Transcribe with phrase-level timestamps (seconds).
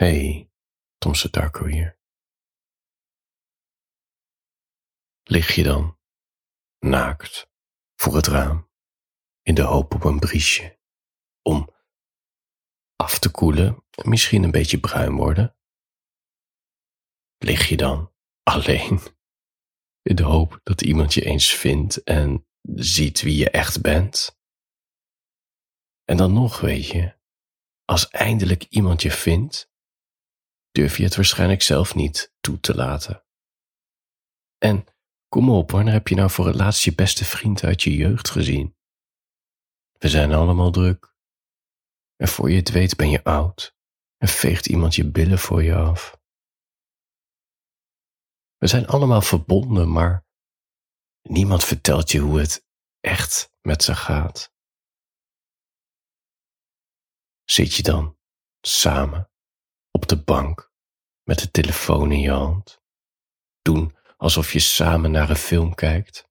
[0.00, 0.50] Hey,
[0.98, 1.98] Tom Darko hier.
[5.22, 5.98] Lig je dan,
[6.78, 7.50] naakt,
[7.96, 8.70] voor het raam,
[9.42, 10.78] in de hoop op een briesje,
[11.42, 11.74] om
[12.96, 15.56] af te koelen en misschien een beetje bruin worden?
[17.38, 18.12] Lig je dan
[18.42, 19.00] alleen,
[20.02, 24.38] in de hoop dat iemand je eens vindt en ziet wie je echt bent?
[26.04, 27.18] En dan nog, weet je,
[27.84, 29.69] als eindelijk iemand je vindt,
[30.80, 33.24] durf je het waarschijnlijk zelf niet toe te laten.
[34.58, 34.84] En
[35.28, 38.30] kom op, wanneer heb je nou voor het laatst je beste vriend uit je jeugd
[38.30, 38.76] gezien?
[39.92, 41.14] We zijn allemaal druk.
[42.16, 43.76] En voor je het weet ben je oud
[44.16, 46.20] en veegt iemand je billen voor je af.
[48.56, 50.26] We zijn allemaal verbonden, maar
[51.22, 52.66] niemand vertelt je hoe het
[53.00, 54.52] echt met ze gaat.
[57.44, 58.18] Zit je dan
[58.60, 59.30] samen
[59.90, 60.69] op de bank
[61.30, 62.82] met de telefoon in je hand.
[63.62, 66.28] Doen alsof je samen naar een film kijkt.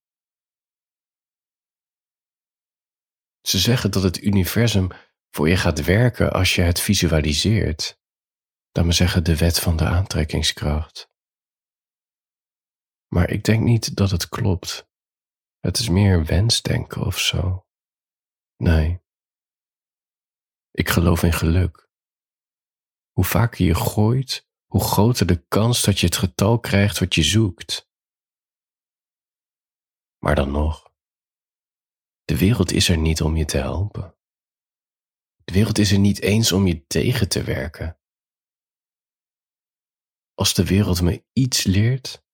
[3.42, 4.88] Ze zeggen dat het universum
[5.30, 8.00] voor je gaat werken als je het visualiseert.
[8.72, 11.10] Dat we zeggen de wet van de aantrekkingskracht.
[13.08, 14.90] Maar ik denk niet dat het klopt.
[15.60, 17.68] Het is meer wensdenken of zo.
[18.56, 19.02] Nee.
[20.72, 21.90] Ik geloof in geluk.
[23.12, 27.24] Hoe vaker je gooit, hoe groter de kans dat je het getal krijgt wat je
[27.24, 27.90] zoekt.
[30.18, 30.94] Maar dan nog,
[32.24, 34.18] de wereld is er niet om je te helpen.
[35.44, 38.00] De wereld is er niet eens om je tegen te werken.
[40.34, 42.26] Als de wereld me iets leert,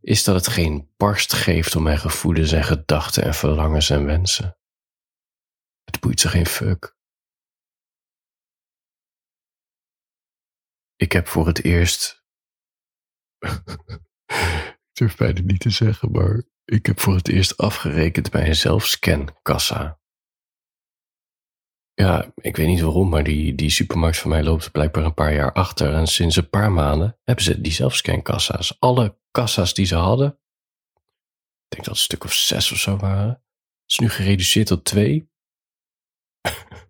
[0.00, 4.58] is dat het geen barst geeft om mijn gevoelens en gedachten en verlangens en wensen.
[5.84, 6.93] Het boeit ze geen fuck.
[11.04, 12.24] Ik heb voor het eerst.
[14.88, 18.56] ik durf bijna niet te zeggen, maar ik heb voor het eerst afgerekend bij een
[18.56, 20.00] zelfscankassa.
[21.94, 25.34] Ja, ik weet niet waarom, maar die, die supermarkt van mij loopt blijkbaar een paar
[25.34, 25.94] jaar achter.
[25.94, 28.76] En sinds een paar maanden hebben ze die zelfscankassa's.
[28.80, 32.96] Alle kassa's die ze hadden, ik denk dat het een stuk of zes of zo
[32.96, 33.44] waren,
[33.86, 35.30] is nu gereduceerd tot twee.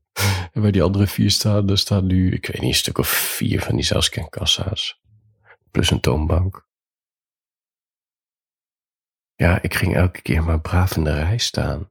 [0.53, 3.09] En waar die andere vier staan, daar staan nu, ik weet niet, een stuk of
[3.09, 5.01] vier van die zelfscankassa's.
[5.71, 6.69] Plus een toonbank.
[9.35, 11.91] Ja, ik ging elke keer maar braaf in de rij staan.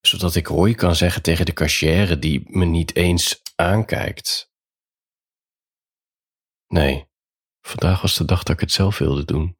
[0.00, 4.52] Zodat ik hooi kan zeggen tegen de cashier die me niet eens aankijkt.
[6.66, 7.08] Nee,
[7.60, 9.58] vandaag was de dag dat ik het zelf wilde doen.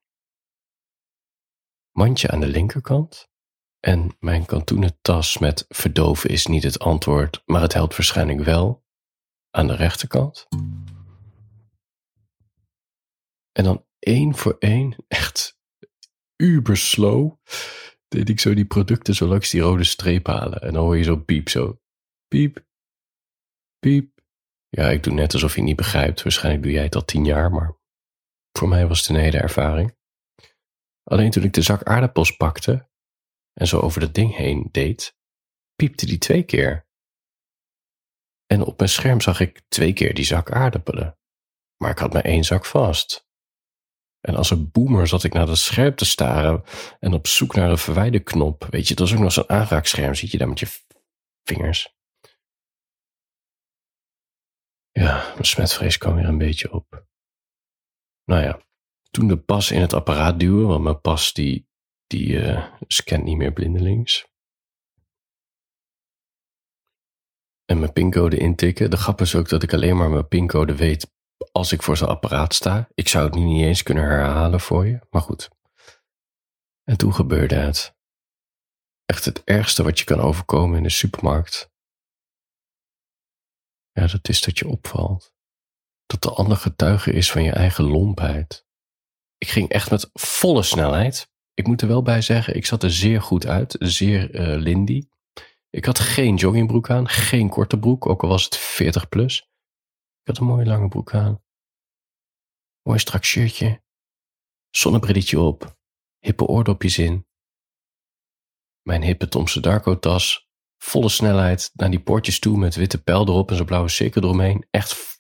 [1.93, 3.29] Mandje aan de linkerkant,
[3.87, 8.85] en mijn kantoenen tas met verdoven is niet het antwoord, maar het helpt waarschijnlijk wel
[9.51, 10.47] aan de rechterkant.
[13.53, 15.59] En dan één voor één, echt
[16.37, 17.33] uber slow,
[18.09, 20.61] deed ik zo die producten zo langs die rode streep halen.
[20.61, 21.81] En dan hoor je zo piep, zo
[22.29, 22.65] piep,
[23.79, 24.21] piep.
[24.69, 26.23] Ja, ik doe net alsof je niet begrijpt.
[26.23, 27.77] Waarschijnlijk doe jij het al tien jaar, maar
[28.53, 29.97] voor mij was het een hele ervaring.
[31.05, 32.89] Alleen toen ik de zak aardappels pakte,
[33.61, 35.17] en zo over dat ding heen deed,
[35.75, 36.87] piepte die twee keer.
[38.47, 41.19] En op mijn scherm zag ik twee keer die zak aardappelen.
[41.77, 43.27] Maar ik had maar één zak vast.
[44.21, 46.63] En als een boomer zat ik naar dat scherm te staren
[46.99, 48.67] en op zoek naar een verwijderknop.
[48.71, 50.81] Weet je, dat is ook nog zo'n aanraakscherm, zit je daar met je
[51.43, 51.95] vingers.
[54.91, 57.07] Ja, mijn smetvrees kwam weer een beetje op.
[58.25, 58.61] Nou ja,
[59.11, 61.69] toen de pas in het apparaat duwen, want mijn pas die
[62.07, 64.27] die uh, scant niet meer blindelings.
[67.65, 68.91] En mijn pincode intikken.
[68.91, 71.15] De grap is ook dat ik alleen maar mijn pincode weet
[71.53, 72.89] als ik voor zo'n apparaat sta.
[72.95, 75.49] Ik zou het nu niet eens kunnen herhalen voor je, maar goed.
[76.85, 77.95] En toen gebeurde het.
[79.05, 81.71] Echt het ergste wat je kan overkomen in de supermarkt.
[83.93, 85.35] Ja, dat is dat je opvalt.
[86.07, 88.67] Dat de ander getuige is van je eigen lompheid.
[89.39, 92.91] Ik ging echt met volle snelheid ik moet er wel bij zeggen, ik zat er
[92.91, 93.77] zeer goed uit.
[93.79, 95.09] Zeer uh, lindy.
[95.71, 99.41] Ik had geen joggingbroek aan, geen korte broek, ook al was het 40 plus.
[100.21, 101.43] Ik had een mooie lange broek aan.
[102.83, 103.83] Mooi strak shirtje.
[104.71, 105.77] Zonnebrilletje op.
[106.19, 107.27] Hippe oordopjes in.
[108.83, 110.49] Mijn hippe Tomse Darko tas.
[110.77, 114.67] Volle snelheid naar die poortjes toe met witte pijl erop en zo'n blauwe cirkel eromheen.
[114.71, 115.19] Echt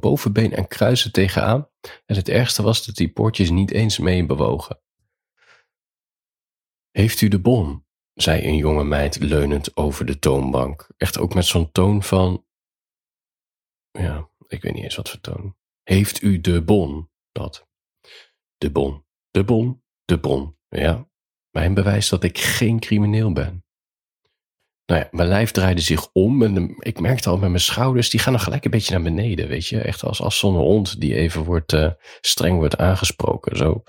[0.00, 1.68] bovenbeen en kruisen tegenaan.
[2.06, 4.80] En het ergste was dat die poortjes niet eens mee bewogen.
[6.98, 7.86] Heeft u de bon?
[8.14, 10.88] zei een jonge meid leunend over de toonbank.
[10.96, 12.46] Echt ook met zo'n toon van.
[13.90, 15.56] Ja, Ik weet niet eens wat voor toon.
[15.82, 17.10] Heeft u de bon?
[17.32, 17.68] Dat.
[18.56, 19.04] De bon.
[19.30, 19.82] De bon.
[20.04, 20.56] De bon.
[20.68, 21.08] Ja.
[21.50, 23.64] Mijn bewijs dat ik geen crimineel ben.
[24.86, 28.20] Nou ja, mijn lijf draaide zich om en ik merkte al met mijn schouders, die
[28.20, 29.80] gaan dan gelijk een beetje naar beneden, weet je.
[29.80, 33.56] Echt als, als zo'n hond die even wordt, uh, streng wordt aangesproken.
[33.56, 33.82] Zo.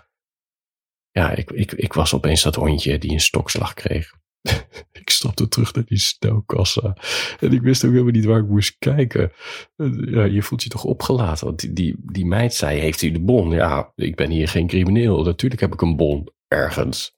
[1.12, 4.18] Ja, ik, ik, ik was opeens dat hondje die een stokslag kreeg.
[5.02, 6.98] ik stapte terug naar die snelkassa.
[7.40, 9.32] En ik wist ook helemaal niet waar ik moest kijken.
[10.06, 11.46] Ja, je voelt je toch opgelaten.
[11.46, 13.52] Want die, die, die meid zei, heeft u de bon?
[13.52, 15.24] Ja, ik ben hier geen crimineel.
[15.24, 16.30] Natuurlijk heb ik een bon.
[16.48, 17.18] Ergens.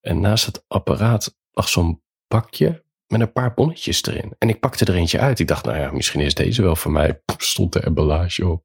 [0.00, 4.34] En naast het apparaat lag zo'n bakje met een paar bonnetjes erin.
[4.38, 5.38] En ik pakte er eentje uit.
[5.38, 7.22] Ik dacht, nou ja, misschien is deze wel voor mij.
[7.36, 8.64] Stond de emballage op.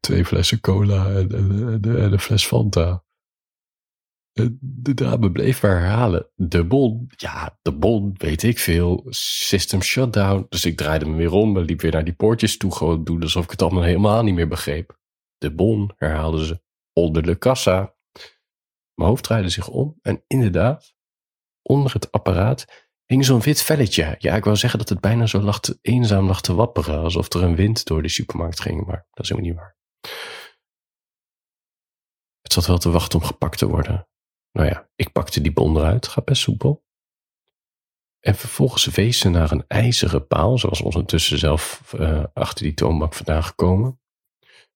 [0.00, 3.04] Twee flessen cola en, en, en een fles Fanta.
[4.60, 6.30] De dame bleef herhalen.
[6.34, 9.06] De bon, ja, de bon, weet ik veel.
[9.08, 10.46] System shutdown.
[10.48, 12.74] Dus ik draaide me weer om en liep weer naar die poortjes toe.
[12.74, 14.98] Gewoon doen alsof ik het allemaal helemaal niet meer begreep.
[15.38, 16.62] De bon, herhaalden ze.
[16.92, 17.94] Onder de kassa.
[18.94, 20.94] Mijn hoofd draaide zich om en inderdaad,
[21.62, 24.14] onder het apparaat hing zo'n wit velletje.
[24.18, 26.98] Ja, ik wou zeggen dat het bijna zo lag eenzaam lag te wapperen.
[26.98, 29.76] Alsof er een wind door de supermarkt ging, maar dat is helemaal niet waar.
[32.40, 34.08] Het zat wel te wachten om gepakt te worden.
[34.52, 36.84] Nou ja, ik pakte die bon eruit, gaat best soepel.
[38.20, 43.14] En vervolgens wees ze naar een ijzeren paal, zoals ondertussen zelf uh, achter die toonbank
[43.14, 44.00] vandaan gekomen.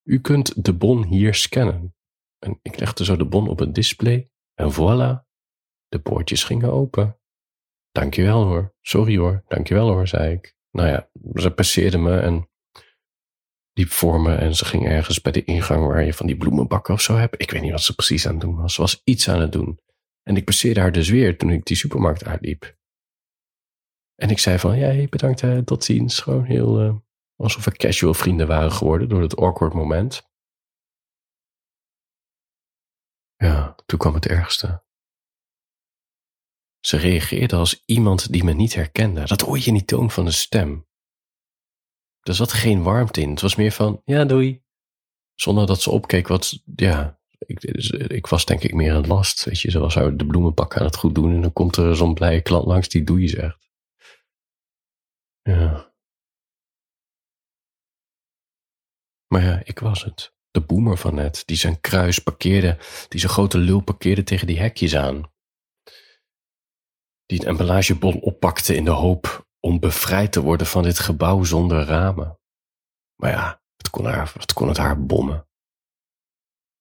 [0.03, 1.95] U kunt de bon hier scannen.
[2.39, 5.25] En ik legde zo de bon op een display en voilà,
[5.89, 7.21] de poortjes gingen open.
[7.91, 10.57] Dankjewel hoor, sorry hoor, dankjewel hoor, zei ik.
[10.71, 12.49] Nou ja, ze passeerde me en
[13.77, 16.95] liep voor me en ze ging ergens bij de ingang waar je van die bloemenbakken
[16.95, 17.41] of zo hebt.
[17.43, 18.75] Ik weet niet wat ze precies aan het doen was.
[18.75, 19.81] Ze was iets aan het doen.
[20.23, 22.77] En ik passeerde haar dus weer toen ik die supermarkt uitliep.
[24.15, 26.19] En ik zei van, ja, bedankt, hè, tot ziens.
[26.19, 26.97] Gewoon heel, uh,
[27.37, 30.31] alsof we casual vrienden waren geworden door het awkward moment.
[33.37, 34.85] Ja, toen kwam het ergste.
[36.81, 39.27] Ze reageerde als iemand die me niet herkende.
[39.27, 40.87] Dat hoor je in die toon van de stem.
[42.27, 43.31] Er zat geen warmte in.
[43.31, 44.65] Het was meer van, ja, doei.
[45.35, 47.63] Zonder dat ze opkeek wat, ja, ik,
[48.11, 49.45] ik was denk ik meer een last.
[49.45, 52.15] Weet je, zoals zou de bloemenpak aan het goed doen en dan komt er zo'n
[52.15, 53.71] blije klant langs die doei zegt.
[55.43, 55.95] Ja.
[59.27, 60.35] Maar ja, ik was het.
[60.51, 64.59] De boemer van net, die zijn kruis parkeerde, die zijn grote lul parkeerde tegen die
[64.59, 65.33] hekjes aan.
[67.27, 71.85] Die een emballagebon oppakte in de hoop om bevrijd te worden van dit gebouw zonder
[71.85, 72.39] ramen.
[73.21, 74.05] Maar ja, wat kon,
[74.55, 75.49] kon het haar bommen?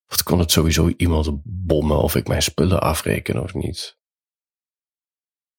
[0.05, 3.99] Wat kon het sowieso iemand bommen of ik mijn spullen afreken of niet?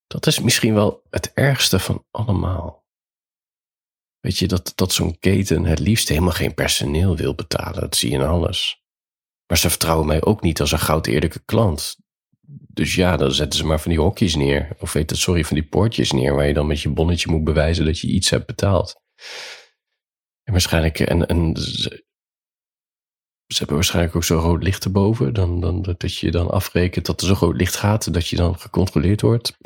[0.07, 2.87] Dat is misschien wel het ergste van allemaal.
[4.21, 7.81] Weet je, dat, dat zo'n keten het liefst helemaal geen personeel wil betalen.
[7.81, 8.85] Dat zie je in alles.
[9.47, 11.97] Maar ze vertrouwen mij ook niet als een goud eerlijke klant.
[12.49, 14.77] Dus ja, dan zetten ze maar van die hokjes neer.
[14.79, 16.35] Of weet het, sorry, van die poortjes neer.
[16.35, 19.01] Waar je dan met je bonnetje moet bewijzen dat je iets hebt betaald.
[20.43, 22.05] En waarschijnlijk, en, en ze,
[23.47, 25.35] hebben waarschijnlijk ook zo'n rood licht erboven.
[25.35, 28.13] Dan, dan, dat je dan afrekent dat er zo'n rood licht gaat.
[28.13, 29.57] Dat je dan gecontroleerd wordt.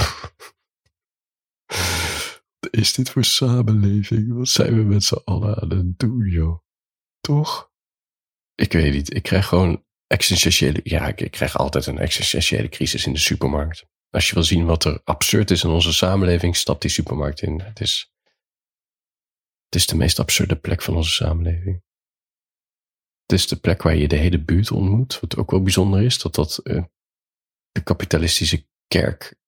[2.71, 4.33] Is dit voor samenleving?
[4.33, 6.59] Wat zijn we met z'n allen aan het doen, joh?
[7.21, 7.71] Toch?
[8.55, 9.15] Ik weet niet.
[9.15, 13.87] Ik krijg gewoon existentiële, ja, ik krijg altijd een existentiële crisis in de supermarkt.
[14.11, 17.61] Als je wil zien wat er absurd is in onze samenleving, stap die supermarkt in.
[17.61, 18.13] Het is,
[19.65, 21.83] het is de meest absurde plek van onze samenleving.
[23.23, 25.21] Het is de plek waar je de hele buurt ontmoet.
[25.21, 26.85] Wat ook wel bijzonder is, dat dat uh,
[27.71, 29.39] de kapitalistische kerk,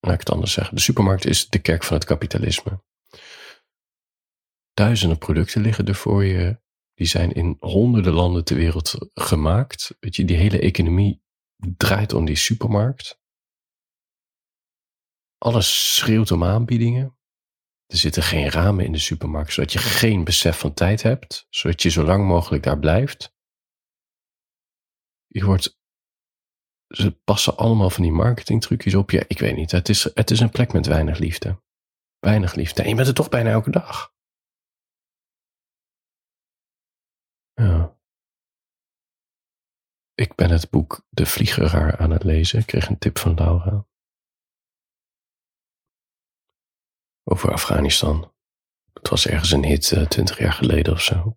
[0.00, 2.82] laat ik het anders zeggen, de supermarkt is de kerk van het kapitalisme.
[4.74, 6.61] Duizenden producten liggen er voor je.
[6.94, 9.96] Die zijn in honderden landen ter wereld gemaakt.
[10.00, 11.22] Weet je, die hele economie
[11.76, 13.20] draait om die supermarkt.
[15.38, 17.16] Alles schreeuwt om aanbiedingen.
[17.86, 21.82] Er zitten geen ramen in de supermarkt, zodat je geen besef van tijd hebt, zodat
[21.82, 23.34] je zo lang mogelijk daar blijft.
[25.26, 25.80] Je wordt,
[26.86, 29.10] ze passen allemaal van die marketingtrucjes op.
[29.10, 29.70] Ja, ik weet niet.
[29.70, 31.62] Het is, het is een plek met weinig liefde.
[32.18, 32.82] Weinig liefde.
[32.82, 34.11] En je bent er toch bijna elke dag.
[37.54, 37.96] Ja.
[40.14, 42.58] Ik ben het boek De Vliegeraar aan het lezen.
[42.58, 43.86] Ik kreeg een tip van Laura.
[47.24, 48.34] Over Afghanistan.
[48.92, 51.36] Het was ergens een hit uh, twintig jaar geleden of zo.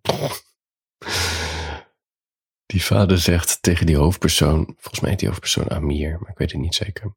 [2.66, 6.52] Die vader zegt tegen die hoofdpersoon, volgens mij heet die hoofdpersoon Amir, maar ik weet
[6.52, 7.16] het niet zeker.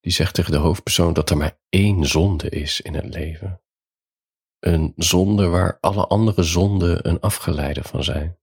[0.00, 3.62] Die zegt tegen de hoofdpersoon dat er maar één zonde is in het leven.
[4.60, 8.38] Een zonde waar alle andere zonden een afgeleide van zijn.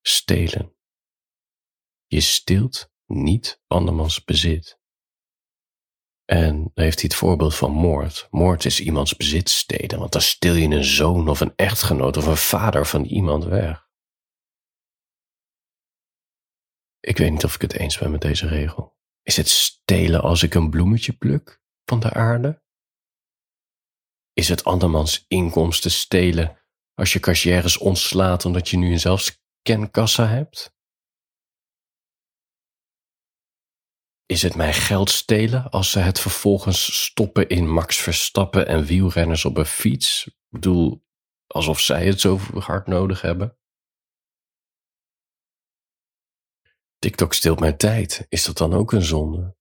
[0.00, 0.76] Stelen.
[2.06, 4.80] Je steelt niet andermans bezit.
[6.24, 8.28] En heeft hij het voorbeeld van moord.
[8.30, 12.26] Moord is iemands bezit stelen, want dan stel je een zoon of een echtgenoot of
[12.26, 13.88] een vader van iemand weg.
[17.00, 18.96] Ik weet niet of ik het eens ben met deze regel.
[19.22, 22.62] Is het stelen als ik een bloemetje pluk van de aarde?
[24.38, 26.58] Is het andermans inkomsten stelen
[26.94, 30.76] als je cashiers ontslaat omdat je nu een zelfscankassa hebt?
[34.26, 39.44] Is het mijn geld stelen als ze het vervolgens stoppen in Max Verstappen en wielrenners
[39.44, 40.26] op een fiets?
[40.26, 41.04] Ik bedoel,
[41.46, 43.58] alsof zij het zo hard nodig hebben.
[46.98, 48.26] TikTok steelt mijn tijd.
[48.28, 49.56] Is dat dan ook een zonde?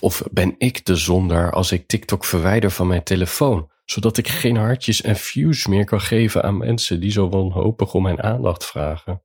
[0.00, 4.56] Of ben ik de zondaar als ik TikTok verwijder van mijn telefoon, zodat ik geen
[4.56, 9.24] hartjes en views meer kan geven aan mensen die zo wanhopig om mijn aandacht vragen?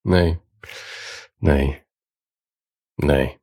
[0.00, 0.40] Nee,
[1.36, 1.86] nee,
[2.94, 3.40] nee.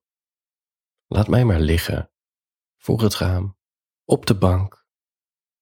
[1.08, 2.12] Laat mij maar liggen.
[2.78, 3.58] Voor het raam,
[4.04, 4.86] op de bank,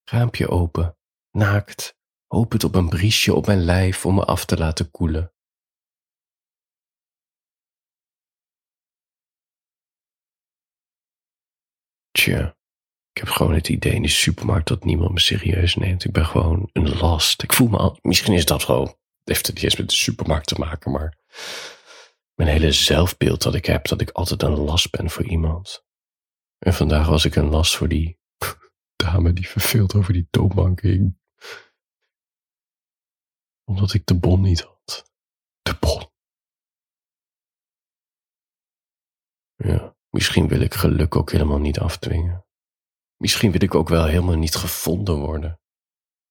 [0.03, 0.97] raampje open,
[1.31, 1.97] naakt,
[2.27, 5.33] hopend op een briesje op mijn lijf om me af te laten koelen.
[12.11, 12.57] Tja,
[13.13, 16.03] ik heb gewoon het idee in de supermarkt dat niemand me serieus neemt.
[16.03, 17.43] Ik ben gewoon een last.
[17.43, 20.48] Ik voel me al, misschien is dat gewoon, heeft het niet eens met de supermarkt
[20.48, 21.17] te maken, maar
[22.34, 25.86] mijn hele zelfbeeld dat ik heb, dat ik altijd een last ben voor iemand.
[26.58, 28.20] En vandaag was ik een last voor die
[29.03, 30.82] dame die verveeld over die toonbank.
[33.63, 35.12] Omdat ik de bon niet had.
[35.62, 36.12] De bon.
[39.55, 39.96] Ja.
[40.10, 42.46] Misschien wil ik geluk ook helemaal niet afdwingen.
[43.23, 45.59] Misschien wil ik ook wel helemaal niet gevonden worden.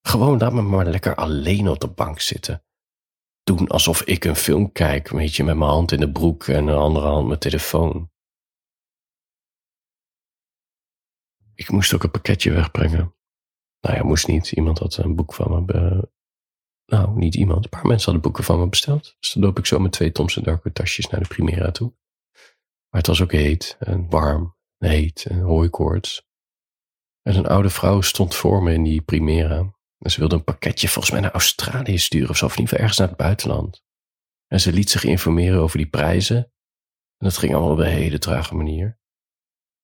[0.00, 2.64] Gewoon laat me maar lekker alleen op de bank zitten.
[3.42, 6.66] Doen alsof ik een film kijk, weet je, met mijn hand in de broek en
[6.66, 8.10] een andere hand mijn telefoon.
[11.54, 13.14] Ik moest ook een pakketje wegbrengen.
[13.80, 14.52] Nou ja, moest niet.
[14.52, 16.08] Iemand had een boek van me.
[16.86, 17.64] Nou, niet iemand.
[17.64, 19.16] Een paar mensen hadden boeken van me besteld.
[19.20, 21.94] Dus dan loop ik zo met twee Thomson Darko tasjes naar de Primera toe.
[22.88, 26.30] Maar het was ook heet en warm, heet en hooikoorts.
[27.22, 29.56] En een oude vrouw stond voor me in die Primera.
[29.98, 32.68] En ze wilde een pakketje volgens mij naar Australië sturen of zo, of in ieder
[32.68, 33.82] geval ergens naar het buitenland.
[34.46, 36.36] En ze liet zich informeren over die prijzen.
[37.16, 38.98] En dat ging allemaal op een hele trage manier.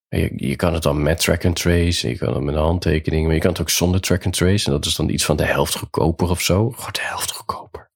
[0.09, 3.27] je, je kan het dan met track and trace, je kan het met een handtekening,
[3.27, 4.67] maar je kan het ook zonder track and trace.
[4.67, 6.71] En dat is dan iets van de helft goedkoper of zo.
[6.71, 7.89] Gewoon de helft goedkoper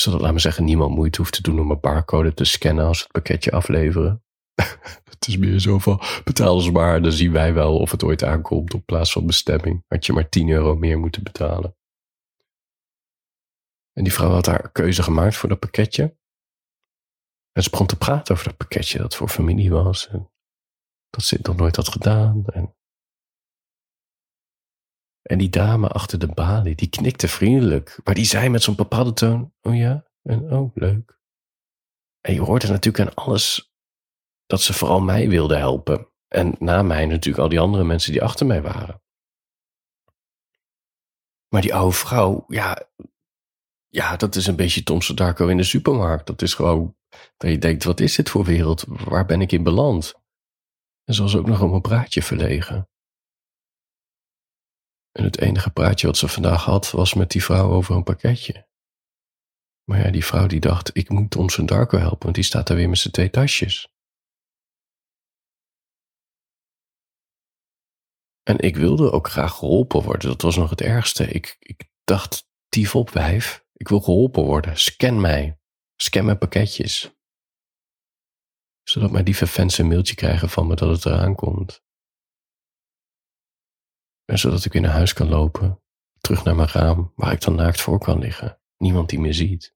[0.00, 2.98] zodat, laat me zeggen, niemand moeite hoeft te doen om een barcode te scannen als
[2.98, 4.24] ze het pakketje afleveren.
[5.12, 8.74] het is meer zo van, betaal maar, dan zien wij wel of het ooit aankomt
[8.74, 9.84] op plaats van bestemming.
[9.88, 11.76] Had je maar 10 euro meer moeten betalen.
[13.92, 16.18] En die vrouw had haar keuze gemaakt voor dat pakketje.
[17.52, 20.08] En ze begon te praten over dat pakketje dat voor familie was.
[20.08, 20.30] En
[21.10, 22.44] dat ze het nog nooit had gedaan.
[22.46, 22.74] En
[25.22, 28.00] en die dame achter de balie, die knikte vriendelijk.
[28.04, 31.18] Maar die zei met zo'n bepaalde toon, oh ja, en oh, leuk.
[32.20, 33.69] En je hoorde natuurlijk aan alles
[34.50, 36.08] dat ze vooral mij wilde helpen.
[36.28, 39.02] En na mij natuurlijk al die andere mensen die achter mij waren.
[41.48, 42.88] Maar die oude vrouw, ja,
[43.88, 46.26] ja, dat is een beetje Tom Darko in de supermarkt.
[46.26, 46.96] Dat is gewoon,
[47.36, 48.84] dat je denkt, wat is dit voor wereld?
[48.86, 50.14] Waar ben ik in beland?
[51.04, 52.88] En ze was ook nog om een praatje verlegen.
[55.12, 58.68] En het enige praatje wat ze vandaag had was met die vrouw over een pakketje.
[59.84, 62.76] Maar ja, die vrouw die dacht, ik moet een Darko helpen, want die staat daar
[62.76, 63.89] weer met zijn twee tasjes.
[68.50, 71.26] En ik wilde ook graag geholpen worden, dat was nog het ergste.
[71.26, 75.60] Ik, ik dacht, tief op wijf, ik wil geholpen worden, scan mij,
[75.96, 77.14] scan mijn pakketjes.
[78.82, 81.82] Zodat mijn lieve fans een mailtje krijgen van me dat het eraan komt.
[84.24, 85.82] En zodat ik weer naar huis kan lopen,
[86.18, 88.60] terug naar mijn raam, waar ik dan naakt voor kan liggen.
[88.76, 89.74] Niemand die me ziet.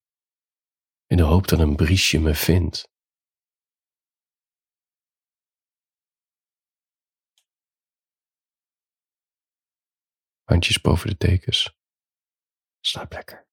[1.06, 2.92] In de hoop dat een briesje me vindt.
[10.44, 11.76] Handjes boven de tekens.
[12.80, 13.43] Slaap lekker.